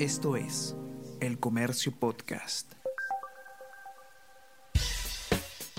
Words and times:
Esto 0.00 0.34
es 0.34 0.74
El 1.20 1.38
Comercio 1.38 1.92
Podcast. 1.92 2.72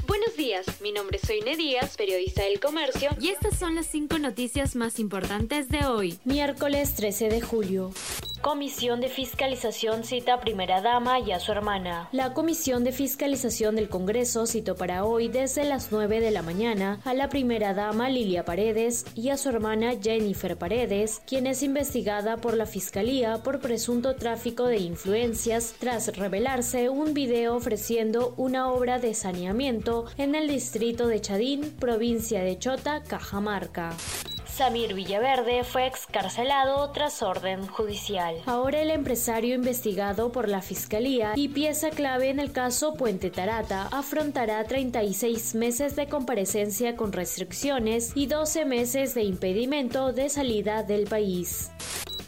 Buenos 0.08 0.38
días, 0.38 0.66
mi 0.82 0.94
nombre 0.94 1.18
es 1.22 1.28
Soine 1.28 1.58
Díaz, 1.58 1.98
periodista 1.98 2.44
del 2.44 2.62
Comercio, 2.62 3.10
y 3.20 3.28
estas 3.28 3.60
son 3.60 3.76
las 3.76 3.88
cinco 3.88 4.18
noticias 4.18 4.78
más 4.78 5.00
importantes 5.00 5.68
de 5.68 5.86
hoy, 5.86 6.18
miércoles 6.24 6.96
13 6.96 7.28
de 7.28 7.42
julio. 7.42 7.92
Comisión 8.46 9.02
de 9.02 9.10
Fiscalización 9.10 10.04
cita 10.04 10.36
a 10.36 10.40
primera 10.40 10.80
dama 10.80 11.20
y 11.20 11.32
a 11.32 11.40
su 11.40 11.52
hermana. 11.52 12.10
La 12.12 12.36
Comisión 12.36 12.84
de 12.84 12.92
Fiscalización 12.92 13.76
del 13.76 13.90
Congreso 13.90 14.46
citó 14.46 14.76
para 14.76 15.04
hoy 15.04 15.30
desde 15.30 15.64
las 15.64 15.92
9 15.92 16.20
de 16.20 16.30
la 16.30 16.44
mañana 16.44 17.00
a 17.06 17.16
la 17.16 17.28
primera 17.28 17.74
dama 17.74 18.08
Lilia 18.08 18.46
Paredes 18.46 19.08
y 19.16 19.30
a 19.30 19.38
su 19.38 19.50
hermana 19.50 19.94
Jennifer 20.00 20.56
Paredes, 20.60 21.24
quien 21.26 21.48
es 21.48 21.64
investigada 21.64 22.38
por 22.38 22.56
la 22.56 22.68
Fiscalía 22.68 23.42
por 23.42 23.62
presunto 23.62 24.16
tráfico 24.16 24.68
de 24.68 24.78
influencias 24.78 25.74
tras 25.80 26.16
revelarse 26.16 26.90
un 26.90 27.16
video 27.16 27.56
ofreciendo 27.56 28.36
una 28.38 28.72
obra 28.72 29.00
de 29.00 29.16
saneamiento 29.16 30.06
en 30.18 30.36
el 30.36 30.48
distrito 30.48 31.08
de 31.08 31.20
Chadín, 31.20 31.72
provincia 31.80 32.44
de 32.44 32.60
Chota, 32.60 33.02
Cajamarca. 33.02 33.96
Samir 34.56 34.94
Villaverde 34.94 35.66
fue 35.66 35.86
excarcelado 35.86 36.90
tras 36.92 37.22
orden 37.22 37.68
judicial. 37.68 38.36
Ahora 38.46 38.82
el 38.82 38.90
empresario 38.90 39.54
investigado 39.54 40.32
por 40.32 40.48
la 40.48 40.62
Fiscalía 40.62 41.34
y 41.36 41.50
pieza 41.50 41.90
clave 41.90 42.30
en 42.30 42.40
el 42.40 42.54
caso 42.54 42.94
Puente 42.94 43.30
Tarata 43.30 43.90
afrontará 43.92 44.64
36 44.64 45.56
meses 45.56 45.98
de 45.98 46.08
comparecencia 46.08 46.96
con 46.96 47.12
restricciones 47.12 48.14
y 48.16 48.28
12 48.28 48.64
meses 48.64 49.14
de 49.14 49.24
impedimento 49.24 50.14
de 50.14 50.30
salida 50.30 50.84
del 50.84 51.04
país 51.04 51.70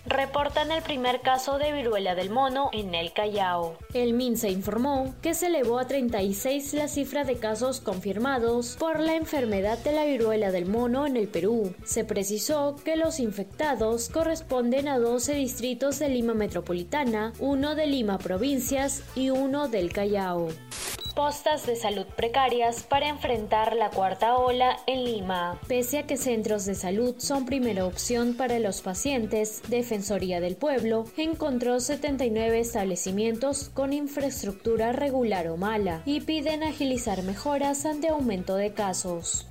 reportan 0.08 0.72
el 0.72 0.82
primer 0.82 1.22
caso 1.22 1.58
de 1.58 1.72
viruela 1.72 2.16
del 2.16 2.30
mono 2.30 2.70
en 2.74 2.96
el 2.96 3.14
Callao. 3.14 3.78
El 3.94 4.14
MINSA 4.14 4.50
informó 4.50 5.14
que 5.22 5.34
se 5.34 5.48
elevó 5.48 5.80
a 5.80 5.88
36 5.88 6.74
la 6.74 6.88
cifra 6.88 7.24
de 7.24 7.38
casos 7.38 7.82
confirmados 7.82 8.76
por 8.80 9.00
la 9.00 9.16
enfermedad 9.16 9.78
de 9.80 9.92
la 9.92 10.06
viruela 10.06 10.52
del 10.52 10.66
mono 10.66 11.06
en 11.06 11.18
el 11.18 11.28
Perú. 11.28 11.74
Se 11.84 12.04
precisó 12.04 12.76
que 12.84 12.96
los 12.96 13.20
infectados 13.20 14.10
corresponden 14.10 14.88
a 14.88 15.00
12 15.00 15.34
distritos 15.36 16.00
de 16.00 16.10
Lima 16.10 16.34
Metropolitana, 16.34 17.34
uno 17.40 17.76
de 17.76 17.88
Lima 17.88 18.18
Provincias 18.18 19.04
y 19.16 19.30
uno 19.30 19.68
del 19.68 19.92
Callao 19.92 20.50
postas 21.18 21.66
de 21.66 21.76
salud 21.76 22.06
precarias 22.16 22.84
para 22.84 23.08
enfrentar 23.08 23.76
la 23.76 23.90
cuarta 23.90 24.38
ola 24.38 24.78
en 24.86 25.04
Lima. 25.04 25.60
Pese 25.68 25.98
a 25.98 26.04
que 26.06 26.16
centros 26.16 26.66
de 26.66 26.76
salud 26.76 27.16
son 27.18 27.48
primera 27.48 27.88
opción 27.88 28.36
para 28.36 28.60
los 28.60 28.82
pacientes, 28.82 29.64
Defensoría 29.68 30.40
del 30.40 30.58
Pueblo 30.58 31.06
encontró 31.18 31.80
79 31.80 32.60
establecimientos 32.60 33.70
con 33.70 33.94
infraestructura 33.94 34.92
regular 34.92 35.48
o 35.48 35.58
mala 35.58 36.04
y 36.06 36.22
piden 36.22 36.62
agilizar 36.62 37.24
mejoras 37.24 37.88
ante 37.88 38.10
aumento 38.10 38.56
de 38.56 38.74
casos. 38.74 39.48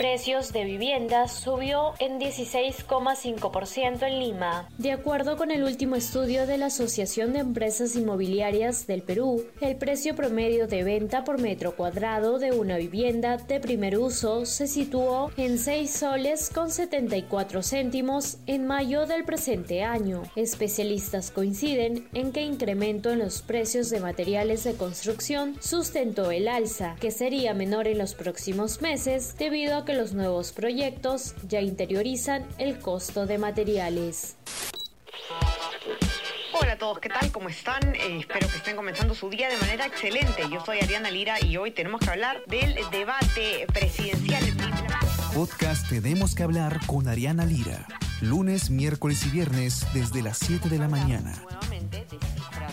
Precios 0.00 0.54
de 0.54 0.64
viviendas 0.64 1.30
subió 1.30 1.92
en 1.98 2.18
16,5% 2.18 4.06
en 4.06 4.18
Lima. 4.18 4.66
De 4.78 4.92
acuerdo 4.92 5.36
con 5.36 5.50
el 5.50 5.62
último 5.62 5.94
estudio 5.94 6.46
de 6.46 6.56
la 6.56 6.66
Asociación 6.66 7.34
de 7.34 7.40
Empresas 7.40 7.94
Inmobiliarias 7.96 8.86
del 8.86 9.02
Perú, 9.02 9.44
el 9.60 9.76
precio 9.76 10.16
promedio 10.16 10.66
de 10.66 10.84
venta 10.84 11.22
por 11.22 11.38
metro 11.38 11.76
cuadrado 11.76 12.38
de 12.38 12.52
una 12.52 12.78
vivienda 12.78 13.36
de 13.36 13.60
primer 13.60 13.98
uso 13.98 14.46
se 14.46 14.68
situó 14.68 15.32
en 15.36 15.58
6 15.58 15.90
soles 15.90 16.48
con 16.48 16.70
74 16.70 17.62
céntimos 17.62 18.38
en 18.46 18.66
mayo 18.66 19.04
del 19.04 19.26
presente 19.26 19.82
año. 19.82 20.22
Especialistas 20.34 21.30
coinciden 21.30 22.08
en 22.14 22.32
que 22.32 22.40
incremento 22.40 23.10
en 23.10 23.18
los 23.18 23.42
precios 23.42 23.90
de 23.90 24.00
materiales 24.00 24.64
de 24.64 24.72
construcción 24.72 25.58
sustentó 25.60 26.30
el 26.30 26.48
alza, 26.48 26.96
que 27.00 27.10
sería 27.10 27.52
menor 27.52 27.86
en 27.86 27.98
los 27.98 28.14
próximos 28.14 28.80
meses 28.80 29.36
debido 29.36 29.76
a 29.76 29.89
que 29.90 29.96
los 29.96 30.12
nuevos 30.12 30.52
proyectos 30.52 31.34
ya 31.48 31.60
interiorizan 31.60 32.46
el 32.58 32.78
costo 32.78 33.26
de 33.26 33.38
materiales. 33.38 34.36
Hola 36.52 36.74
a 36.74 36.78
todos, 36.78 37.00
¿qué 37.00 37.08
tal? 37.08 37.32
¿Cómo 37.32 37.48
están? 37.48 37.96
Eh, 37.96 38.18
espero 38.20 38.46
que 38.46 38.58
estén 38.58 38.76
comenzando 38.76 39.16
su 39.16 39.28
día 39.30 39.48
de 39.48 39.56
manera 39.56 39.86
excelente. 39.86 40.44
Yo 40.48 40.64
soy 40.64 40.78
Ariana 40.78 41.10
Lira 41.10 41.44
y 41.44 41.56
hoy 41.56 41.72
tenemos 41.72 42.00
que 42.02 42.10
hablar 42.10 42.40
del 42.46 42.76
debate 42.92 43.66
presidencial. 43.72 44.44
Podcast 45.34 45.88
Tenemos 45.88 46.36
que 46.36 46.44
hablar 46.44 46.78
con 46.86 47.08
Ariana 47.08 47.44
Lira. 47.44 47.84
Lunes, 48.20 48.70
miércoles 48.70 49.26
y 49.26 49.30
viernes 49.30 49.84
desde 49.92 50.22
las 50.22 50.38
7 50.38 50.68
de 50.68 50.78
la 50.78 50.86
mañana. 50.86 51.34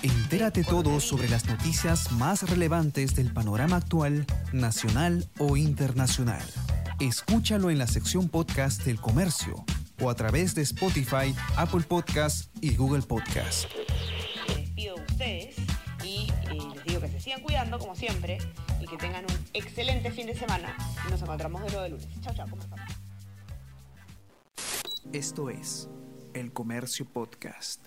Entérate 0.03 0.63
todo 0.63 0.99
sobre 0.99 1.29
las 1.29 1.45
noticias 1.47 2.11
más 2.11 2.47
relevantes 2.47 3.15
del 3.15 3.33
panorama 3.33 3.77
actual, 3.77 4.27
nacional 4.53 5.25
o 5.39 5.57
internacional. 5.57 6.43
Escúchalo 6.99 7.69
en 7.69 7.77
la 7.77 7.85
sección 7.85 8.27
podcast 8.27 8.83
del 8.83 8.99
comercio 8.99 9.63
o 10.01 10.09
a 10.09 10.15
través 10.15 10.55
de 10.55 10.63
Spotify, 10.63 11.31
Apple 11.55 11.81
Podcast 11.81 12.49
y 12.59 12.75
Google 12.75 13.03
Podcast. 13.03 13.69
Les 14.47 14.57
despido 14.57 14.95
de 14.95 15.01
ustedes 15.03 15.55
y 16.03 16.31
eh, 16.49 16.57
les 16.73 16.83
digo 16.85 17.01
que 17.01 17.09
se 17.09 17.19
sigan 17.19 17.41
cuidando 17.41 17.77
como 17.77 17.95
siempre 17.95 18.39
y 18.81 18.87
que 18.87 18.97
tengan 18.97 19.25
un 19.25 19.37
excelente 19.53 20.09
fin 20.09 20.25
de 20.25 20.33
semana. 20.33 20.75
Nos 21.11 21.21
encontramos 21.21 21.61
de 21.61 21.67
nuevo 21.67 21.83
de 21.83 21.89
lunes. 21.89 22.07
Chao, 22.21 22.33
chao. 22.33 22.47
¿cómo 22.49 22.63
están? 22.63 22.79
Esto 25.13 25.51
es 25.51 25.89
El 26.33 26.51
Comercio 26.51 27.05
Podcast. 27.05 27.85